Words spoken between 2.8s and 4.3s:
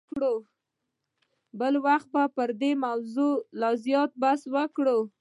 موضوع لا زیات